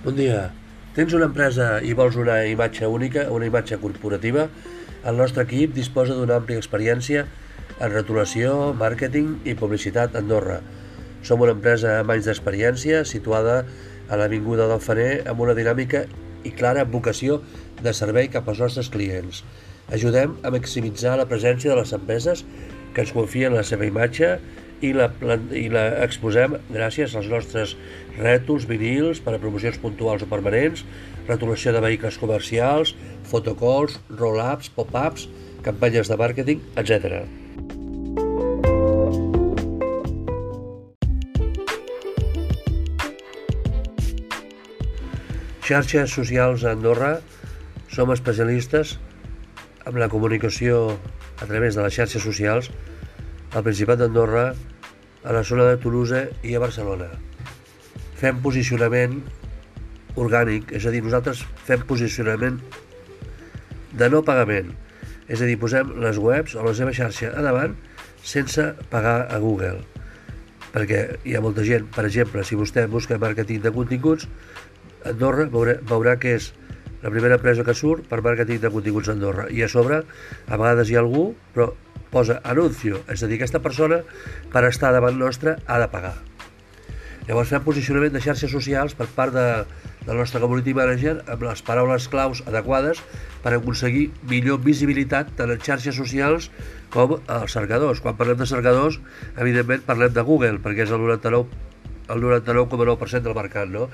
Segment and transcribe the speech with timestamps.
[0.00, 0.46] Bon dia.
[0.96, 4.46] Tens una empresa i vols una imatge única, una imatge corporativa?
[5.04, 7.26] El nostre equip disposa d'una àmplia experiència
[7.74, 10.56] en rotulació, màrqueting i publicitat a Andorra.
[11.20, 13.58] Som una empresa amb anys d'experiència situada
[14.08, 16.06] a l'Avinguda del Faner amb una dinàmica
[16.48, 17.42] i clara vocació
[17.84, 19.44] de servei cap als nostres clients.
[19.92, 22.46] Ajudem a maximitzar la presència de les empreses
[22.96, 24.38] que ens confien la seva imatge
[24.80, 25.10] i la,
[25.52, 27.76] i la exposem gràcies als nostres
[28.18, 30.84] rètols, vinils per a promocions puntuals o permanents,
[31.28, 32.94] retolació de vehicles comercials,
[33.28, 35.28] fotocalls, roll-ups, pop-ups,
[35.64, 37.20] campanyes de màrqueting, etc.
[45.70, 47.20] Xarxes socials a Andorra
[47.94, 48.96] som especialistes
[49.86, 50.96] en la comunicació
[51.38, 52.72] a través de les xarxes socials
[53.54, 54.50] al Principat d'Andorra,
[55.24, 57.08] a la zona de Toulouse i a Barcelona.
[58.20, 59.18] Fem posicionament
[60.20, 62.60] orgànic, és a dir, nosaltres fem posicionament
[63.96, 64.70] de no pagament,
[65.28, 67.76] és a dir, posem les webs o la seva xarxa a davant
[68.22, 69.82] sense pagar a Google.
[70.70, 74.28] Perquè hi ha molta gent, per exemple, si vostè busca màrqueting de continguts,
[75.10, 76.50] Andorra veurà, veurà que és
[77.02, 79.46] la primera empresa que surt per màrqueting de continguts a Andorra.
[79.50, 80.02] I a sobre,
[80.46, 81.70] a vegades hi ha algú, però
[82.10, 84.02] posa anuncio, és a dir, aquesta persona
[84.52, 86.16] per estar davant nostre ha de pagar.
[87.28, 89.46] Llavors fem posicionament de xarxes socials per part de,
[90.06, 93.02] del nostre community manager amb les paraules claus adequades
[93.44, 96.48] per aconseguir millor visibilitat tant en xarxes socials
[96.90, 98.02] com als cercadors.
[98.02, 98.98] Quan parlem de cercadors,
[99.36, 101.68] evidentment parlem de Google, perquè és el 99
[102.10, 103.86] el 99,9% del mercat, no?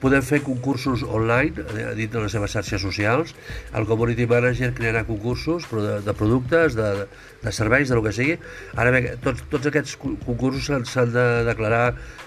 [0.00, 3.32] Podem fer concursos online eh, dins de les seves xarxes socials.
[3.76, 7.06] El Community Manager crearà concursos de, de productes, de,
[7.42, 8.36] de serveis, de lo que sigui.
[8.76, 11.86] Ara bé, tots, tots aquests concursos s'han de declarar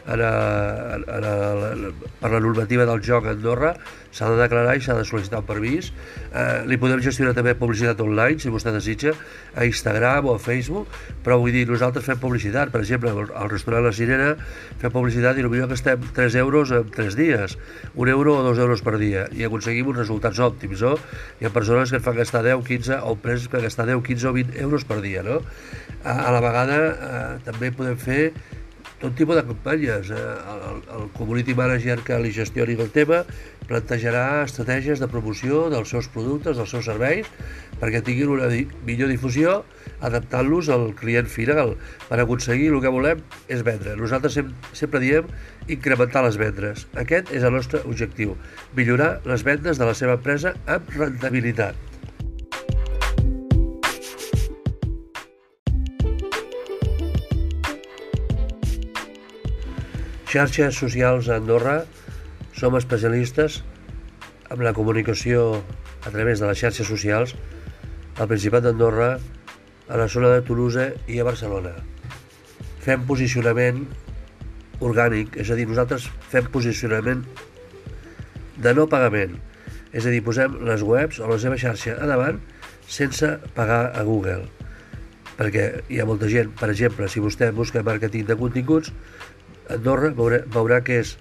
[0.10, 0.34] a la,
[0.98, 3.76] a la, a la, per la normativa del joc a Andorra,
[4.12, 5.92] s'ha de declarar i s'ha de sol·licitar un permís.
[6.34, 9.14] Eh, li podem gestionar també publicitat online, si vostè desitja,
[9.54, 10.90] a Instagram o a Facebook,
[11.26, 14.34] però vull dir, nosaltres fem publicitat, per exemple, al restaurant La Sirena
[14.82, 17.60] fem publicitat i potser gastem 3 euros en 3 dies
[17.96, 20.96] un euro o dos euros per dia i aconseguim uns resultats òptims, no?
[21.40, 24.30] Hi ha persones que et fan gastar 10, 15 o empreses que gastar 10, 15
[24.30, 25.42] o 20 euros per dia, no?
[26.04, 28.22] A, a la vegada eh, també podem fer
[29.00, 30.12] tot tipus de campanyes.
[30.12, 30.20] Eh?
[30.54, 33.24] El, el community manager que li gestioni el tema
[33.70, 37.28] plantejarà estratègies de promoció dels seus productes, dels seus serveis,
[37.80, 39.60] perquè tinguin una di millor difusió,
[40.06, 41.76] adaptant-los al client final.
[42.10, 43.96] Per aconseguir el que volem és vendre.
[44.00, 45.30] Nosaltres sem sempre diem
[45.68, 46.88] incrementar les vendes.
[47.00, 48.36] Aquest és el nostre objectiu,
[48.76, 51.89] millorar les vendes de la seva empresa amb rentabilitat.
[60.30, 61.84] Xarxes socials a Andorra.
[62.54, 63.64] Som especialistes
[64.54, 65.64] en la comunicació
[66.06, 67.34] a través de les xarxes socials
[68.20, 69.16] al Principat d'Andorra,
[69.90, 71.72] a la zona de Toulouse i a Barcelona.
[72.84, 73.88] Fem posicionament
[74.86, 77.24] orgànic, és a dir, nosaltres fem posicionament
[78.60, 79.34] de no pagament,
[79.94, 82.38] és a dir, posem les webs o la seva xarxa a davant
[82.86, 84.46] sense pagar a Google.
[85.40, 88.94] Perquè hi ha molta gent, per exemple, si vostè busca màrqueting de continguts,
[89.70, 91.16] Andorra veurà, veurà que és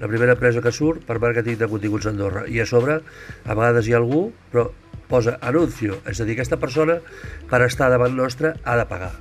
[0.00, 2.46] la primera empresa que surt per màrqueting de continguts a Andorra.
[2.50, 2.98] I a sobre,
[3.46, 4.68] a vegades hi ha algú, però
[5.12, 6.98] posa anuncio, és a dir, aquesta persona
[7.50, 9.12] per estar davant nostre ha de pagar.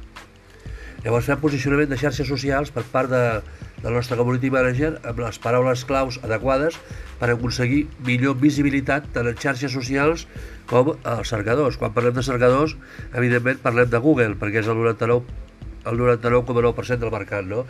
[1.03, 3.21] Llavors fem posicionament de xarxes socials per part de,
[3.81, 6.77] del nostre community manager amb les paraules claus adequades
[7.19, 10.27] per aconseguir millor visibilitat tant en xarxes socials
[10.69, 11.77] com als cercadors.
[11.81, 12.77] Quan parlem de cercadors,
[13.17, 15.49] evidentment parlem de Google, perquè és el 99
[15.81, 17.63] el 99,9% del mercat, no?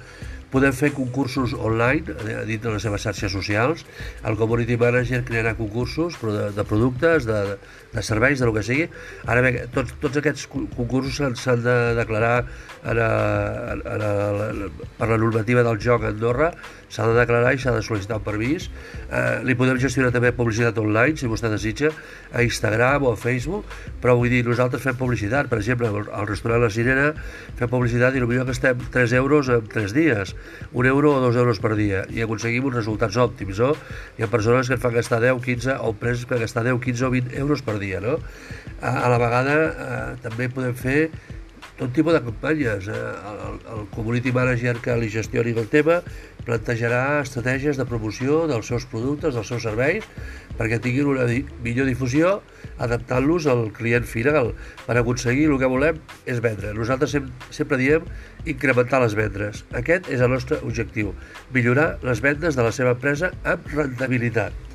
[0.52, 3.86] Podem fer concursos online eh, dins de les seves xarxes socials.
[4.28, 7.56] El Community Manager crearà concursos de, de productes, de,
[7.94, 8.90] de serveis, de lo que sigui.
[9.32, 12.36] Ara bé, tots, tots aquests concursos s'han de declarar
[12.84, 13.10] a la,
[13.72, 14.12] a la,
[14.50, 16.52] a per la normativa del joc a Andorra,
[16.92, 18.68] s'ha de declarar i s'ha de sol·licitar un permís.
[19.08, 21.92] Eh, li podem gestionar també publicitat online, si vostè desitja,
[22.34, 23.72] a Instagram o a Facebook,
[24.04, 25.48] però vull dir, nosaltres fem publicitat.
[25.52, 27.12] Per exemple, al restaurant La Sirena
[27.60, 30.36] fem publicitat i potser gastem 3 euros en 3 dies
[30.74, 33.74] un euro o dos euros per dia i aconseguim uns resultats òptims, no?
[34.18, 37.08] Hi ha persones que et fan gastar 10, 15 o empreses que gastar 10, 15
[37.08, 38.18] o 20 euros per dia, no?
[38.82, 41.00] A, a la vegada eh, també podem fer
[41.82, 42.88] tot tipus de campanyes.
[42.88, 42.94] Eh?
[42.94, 46.02] El, el community manager que li gestioni el tema
[46.46, 50.06] plantejarà estratègies de promoció dels seus productes, dels seus serveis,
[50.60, 52.40] perquè tinguin una di millor difusió,
[52.82, 54.54] adaptant-los al client final.
[54.86, 56.74] Per aconseguir el que volem és vendre.
[56.78, 58.06] Nosaltres sem sempre diem
[58.46, 59.66] incrementar les vendes.
[59.78, 61.16] Aquest és el nostre objectiu,
[61.54, 64.71] millorar les vendes de la seva empresa amb rentabilitat.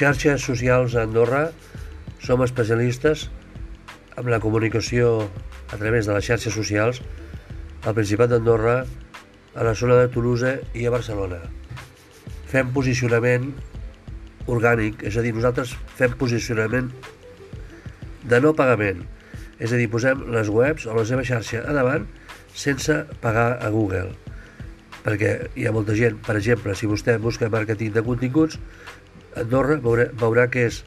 [0.00, 1.50] Xarxes socials a Andorra.
[2.24, 3.26] Som especialistes
[4.16, 5.28] en la comunicació
[5.68, 7.02] a través de les xarxes socials
[7.84, 8.86] al Principat d'Andorra,
[9.52, 11.42] a la zona de Toulouse i a Barcelona.
[12.48, 13.50] Fem posicionament
[14.48, 16.88] orgànic, és a dir, nosaltres fem posicionament
[18.24, 19.04] de no pagament,
[19.60, 22.08] és a dir, posem les webs o la seva xarxa a davant
[22.56, 24.16] sense pagar a Google.
[25.04, 28.56] Perquè hi ha molta gent, per exemple, si vostè busca màrqueting de continguts,
[29.38, 30.82] Andorra veurà, veurà que és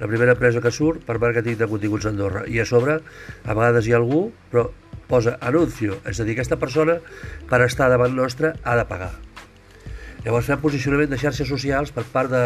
[0.00, 2.44] la primera empresa que surt per màrqueting de continguts a Andorra.
[2.48, 2.98] I a sobre,
[3.44, 4.68] a vegades hi ha algú, però
[5.08, 6.98] posa anuncio, és a dir, aquesta persona
[7.48, 9.12] per estar davant nostre ha de pagar.
[10.26, 12.42] Llavors fem posicionament de xarxes socials per part de,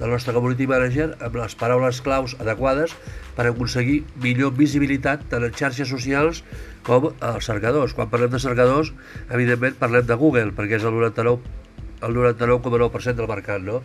[0.00, 2.96] del nostre community manager amb les paraules claus adequades
[3.36, 6.42] per aconseguir millor visibilitat tant en xarxes socials
[6.82, 7.94] com als cercadors.
[7.94, 8.90] Quan parlem de cercadors,
[9.30, 11.60] evidentment parlem de Google, perquè és el 99
[12.02, 13.78] el 99,9% del mercat, no?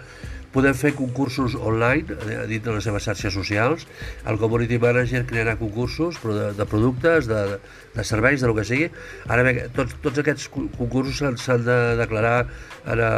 [0.53, 3.87] Podem fer concursos online eh, dintre de les seves xarxes socials.
[4.25, 7.59] El Community Manager crearà concursos de, de productes, de,
[7.95, 8.89] de serveis, de lo que sigui.
[9.27, 12.37] Ara bé, tots, tots aquests concursos s'han de declarar
[12.87, 13.11] en a,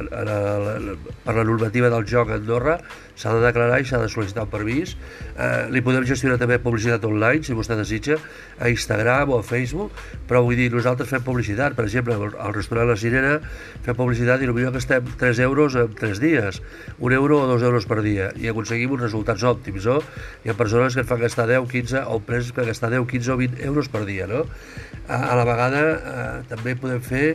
[0.00, 0.38] en a,
[1.24, 2.78] per la normativa del joc a Andorra,
[3.18, 4.94] s'ha de declarar i s'ha de sol·licitar un permís.
[5.36, 8.16] Eh, li podem gestionar també publicitat online, si vostè desitja,
[8.58, 9.98] a Instagram o a Facebook,
[10.28, 13.36] però vull dir, nosaltres fem publicitat, per exemple, al restaurant La Sirena
[13.84, 16.61] fem publicitat i potser gastem 3 euros en 3 dies,
[16.98, 19.98] un euro o dos euros per dia, i aconseguim uns resultats òptims, no?
[20.44, 23.34] Hi ha persones que et fan gastar 10, 15, o empreses que gastar 10, 15
[23.34, 24.44] o 20 euros per dia, no?
[25.08, 27.26] A, a la vegada eh, també podem fer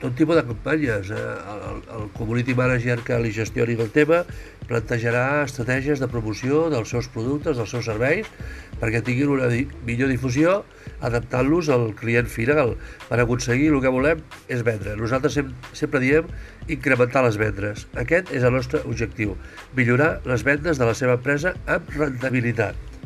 [0.00, 1.10] tot tipus de campanyes.
[1.10, 1.24] Eh?
[1.54, 4.22] El, el community manager que li gestioni el tema
[4.68, 8.28] plantejarà estratègies de promoció dels seus productes, dels seus serveis,
[8.78, 10.60] perquè tinguin una di millor difusió,
[11.04, 12.76] adaptant-los al client final.
[13.08, 14.96] Per aconseguir el que volem és vendre.
[15.00, 16.28] Nosaltres sem sempre diem
[16.68, 17.88] incrementar les vendes.
[17.98, 19.34] Aquest és el nostre objectiu,
[19.76, 22.97] millorar les vendes de la seva empresa amb rentabilitat.